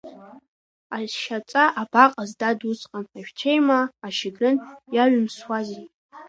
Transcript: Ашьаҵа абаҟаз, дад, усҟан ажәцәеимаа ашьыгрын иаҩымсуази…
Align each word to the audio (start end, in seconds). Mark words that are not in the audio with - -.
Ашьаҵа 0.97 1.63
абаҟаз, 1.81 2.31
дад, 2.39 2.59
усҟан 2.71 3.05
ажәцәеимаа 3.17 3.85
ашьыгрын 4.05 4.55
иаҩымсуази… 4.95 5.85